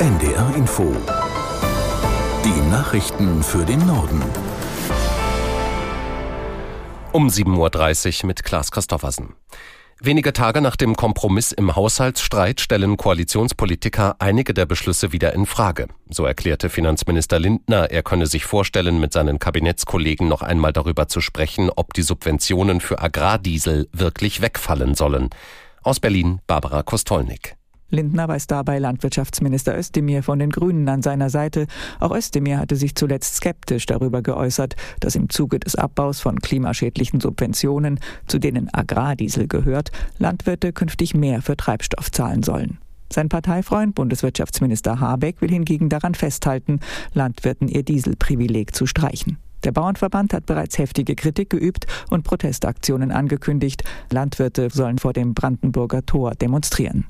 [0.00, 0.94] NDR Info.
[2.44, 4.22] Die Nachrichten für den Norden.
[7.10, 9.34] Um 7.30 Uhr mit Klaas Christoffersen.
[9.98, 15.88] Wenige Tage nach dem Kompromiss im Haushaltsstreit stellen Koalitionspolitiker einige der Beschlüsse wieder in Frage.
[16.08, 21.20] So erklärte Finanzminister Lindner, er könne sich vorstellen, mit seinen Kabinettskollegen noch einmal darüber zu
[21.20, 25.30] sprechen, ob die Subventionen für Agrardiesel wirklich wegfallen sollen.
[25.82, 27.57] Aus Berlin Barbara Kostolnik.
[27.90, 31.66] Lindner weiß dabei Landwirtschaftsminister Özdemir von den Grünen an seiner Seite.
[32.00, 37.20] Auch Özdemir hatte sich zuletzt skeptisch darüber geäußert, dass im Zuge des Abbaus von klimaschädlichen
[37.20, 42.78] Subventionen, zu denen Agrardiesel gehört, Landwirte künftig mehr für Treibstoff zahlen sollen.
[43.10, 46.80] Sein Parteifreund Bundeswirtschaftsminister Habeck will hingegen daran festhalten,
[47.14, 49.38] Landwirten ihr Dieselprivileg zu streichen.
[49.64, 53.82] Der Bauernverband hat bereits heftige Kritik geübt und Protestaktionen angekündigt.
[54.12, 57.06] Landwirte sollen vor dem Brandenburger Tor demonstrieren.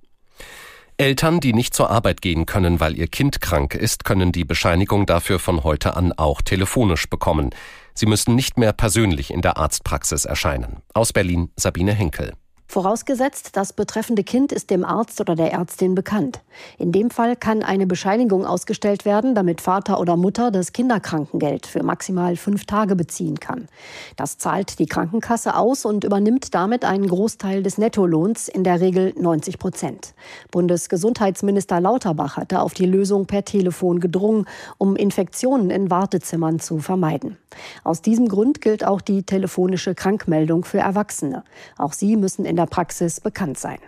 [1.01, 5.07] Eltern, die nicht zur Arbeit gehen können, weil ihr Kind krank ist, können die Bescheinigung
[5.07, 7.51] dafür von heute an auch telefonisch bekommen.
[7.95, 10.83] Sie müssen nicht mehr persönlich in der Arztpraxis erscheinen.
[10.95, 12.33] Aus Berlin Sabine Henkel.
[12.71, 16.43] Vorausgesetzt, das betreffende Kind ist dem Arzt oder der Ärztin bekannt.
[16.77, 21.83] In dem Fall kann eine Bescheinigung ausgestellt werden, damit Vater oder Mutter das Kinderkrankengeld für
[21.83, 23.69] maximal fünf Tage beziehen kann.
[24.17, 29.15] Das zahlt die Krankenkasse aus und übernimmt damit einen Großteil des Nettolohns, in der Regel
[29.19, 30.13] 90 Prozent.
[30.51, 34.45] Bundesgesundheitsminister Lauterbach hatte auf die Lösung per Telefon gedrungen,
[34.77, 37.39] um Infektionen in Wartezimmern zu vermeiden.
[37.83, 41.45] Aus diesem Grund gilt auch die telefonische Krankmeldung für Erwachsene.
[41.79, 43.79] Auch sie müssen in der Praxis bekannt sein.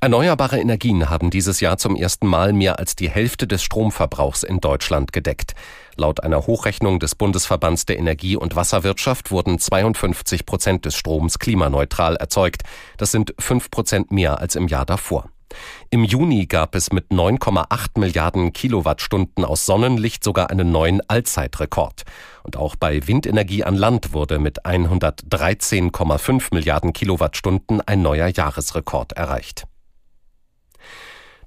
[0.00, 4.60] Erneuerbare Energien haben dieses Jahr zum ersten Mal mehr als die Hälfte des Stromverbrauchs in
[4.60, 5.54] Deutschland gedeckt.
[5.96, 12.16] Laut einer Hochrechnung des Bundesverbands der Energie- und Wasserwirtschaft wurden 52 Prozent des Stroms klimaneutral
[12.16, 12.62] erzeugt.
[12.98, 15.30] Das sind fünf Prozent mehr als im Jahr davor.
[15.90, 22.02] Im Juni gab es mit 9,8 Milliarden Kilowattstunden aus Sonnenlicht sogar einen neuen Allzeitrekord.
[22.42, 29.66] Und auch bei Windenergie an Land wurde mit 113,5 Milliarden Kilowattstunden ein neuer Jahresrekord erreicht.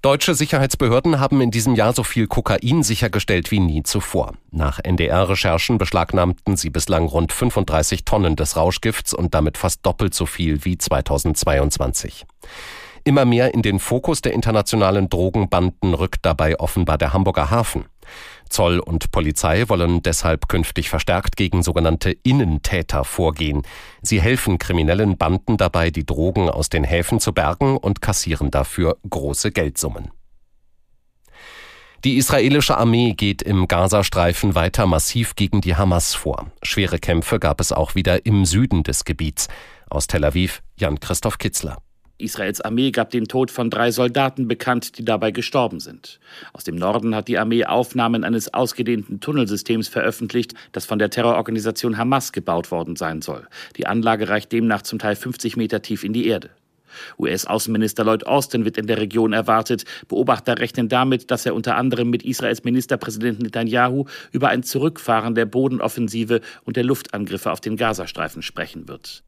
[0.01, 4.35] Deutsche Sicherheitsbehörden haben in diesem Jahr so viel Kokain sichergestellt wie nie zuvor.
[4.49, 10.25] Nach NDR-Recherchen beschlagnahmten sie bislang rund 35 Tonnen des Rauschgifts und damit fast doppelt so
[10.25, 12.25] viel wie 2022.
[13.09, 17.85] Immer mehr in den Fokus der internationalen Drogenbanden rückt dabei offenbar der Hamburger Hafen.
[18.49, 23.63] Zoll und Polizei wollen deshalb künftig verstärkt gegen sogenannte Innentäter vorgehen.
[24.03, 28.97] Sie helfen kriminellen Banden dabei, die Drogen aus den Häfen zu bergen und kassieren dafür
[29.09, 30.11] große Geldsummen.
[32.03, 36.51] Die israelische Armee geht im Gazastreifen weiter massiv gegen die Hamas vor.
[36.61, 39.47] Schwere Kämpfe gab es auch wieder im Süden des Gebiets.
[39.89, 41.79] Aus Tel Aviv Jan-Christoph Kitzler.
[42.19, 46.19] Israels Armee gab den Tod von drei Soldaten bekannt, die dabei gestorben sind.
[46.53, 51.97] Aus dem Norden hat die Armee Aufnahmen eines ausgedehnten Tunnelsystems veröffentlicht, das von der Terrororganisation
[51.97, 53.47] Hamas gebaut worden sein soll.
[53.77, 56.49] Die Anlage reicht demnach zum Teil 50 Meter tief in die Erde.
[57.17, 59.85] US-Außenminister Lloyd Austin wird in der Region erwartet.
[60.07, 65.45] Beobachter rechnen damit, dass er unter anderem mit Israels Ministerpräsident Netanyahu über ein Zurückfahren der
[65.45, 69.23] Bodenoffensive und der Luftangriffe auf den Gazastreifen sprechen wird.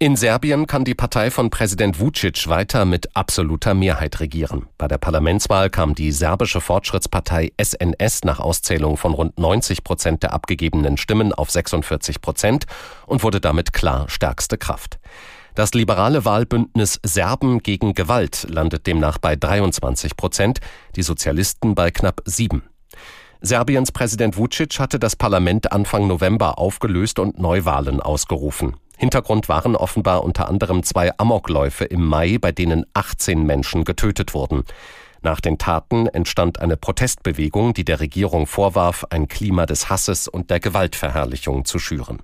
[0.00, 4.66] In Serbien kann die Partei von Präsident Vucic weiter mit absoluter Mehrheit regieren.
[4.76, 10.32] Bei der Parlamentswahl kam die serbische Fortschrittspartei SNS nach Auszählung von rund 90 Prozent der
[10.32, 12.64] abgegebenen Stimmen auf 46 Prozent
[13.06, 14.98] und wurde damit klar stärkste Kraft.
[15.54, 20.58] Das liberale Wahlbündnis Serben gegen Gewalt landet demnach bei 23 Prozent,
[20.96, 22.64] die Sozialisten bei knapp sieben.
[23.40, 28.74] Serbiens Präsident Vucic hatte das Parlament Anfang November aufgelöst und Neuwahlen ausgerufen.
[29.04, 34.64] Hintergrund waren offenbar unter anderem zwei Amokläufe im Mai, bei denen 18 Menschen getötet wurden.
[35.20, 40.48] Nach den Taten entstand eine Protestbewegung, die der Regierung vorwarf, ein Klima des Hasses und
[40.48, 42.20] der Gewaltverherrlichung zu schüren.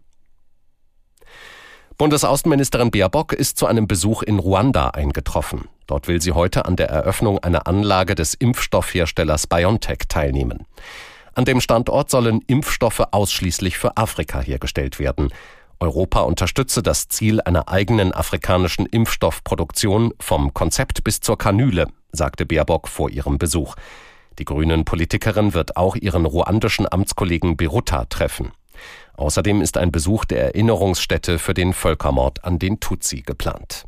[1.98, 5.68] Bundesaußenministerin Baerbock ist zu einem Besuch in Ruanda eingetroffen.
[5.86, 10.64] Dort will sie heute an der Eröffnung einer Anlage des Impfstoffherstellers BioNTech teilnehmen.
[11.34, 15.30] An dem Standort sollen Impfstoffe ausschließlich für Afrika hergestellt werden.
[15.80, 22.86] Europa unterstütze das Ziel einer eigenen afrikanischen Impfstoffproduktion vom Konzept bis zur Kanüle, sagte Baerbock
[22.86, 23.76] vor ihrem Besuch.
[24.38, 28.52] Die grünen Politikerin wird auch ihren ruandischen Amtskollegen Berutta treffen.
[29.14, 33.84] Außerdem ist ein Besuch der Erinnerungsstätte für den Völkermord an den Tutsi geplant.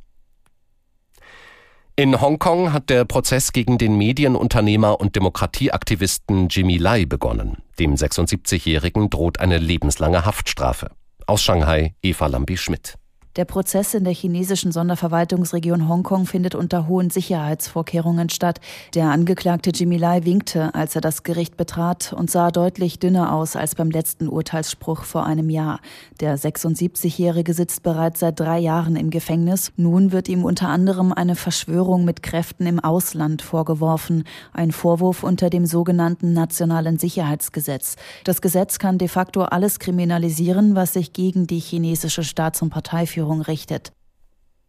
[1.95, 7.59] In Hongkong hat der Prozess gegen den Medienunternehmer und Demokratieaktivisten Jimmy Lai begonnen.
[7.79, 10.91] Dem 76-Jährigen droht eine lebenslange Haftstrafe.
[11.33, 12.99] Aus Shanghai Eva Lambi-Schmidt.
[13.37, 18.61] Der Prozess in der chinesischen Sonderverwaltungsregion Hongkong findet unter hohen Sicherheitsvorkehrungen statt.
[18.95, 23.57] Der Angeklagte Jimmy Lai winkte, als er das Gericht betrat und sah deutlich dünner aus
[23.57, 25.81] als beim letzten Urteilsspruch vor einem Jahr.
[26.21, 29.73] Der 76-Jährige sitzt bereits seit drei Jahren im Gefängnis.
[29.79, 34.25] Nun wird ihm unter anderem eine Verschwörung mit Kräften im Ausland vorgeworfen.
[34.53, 37.97] Ein Vorwurf unter dem sogenannten Nationalen Sicherheitsgesetz.
[38.25, 43.22] Das Gesetz kann de facto alles kriminalisieren, was sich gegen die chinesische Staats- und Parteiführung
[43.43, 43.93] richtet.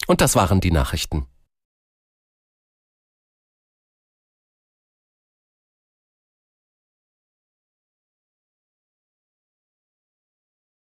[0.07, 1.25] Und das waren die Nachrichten.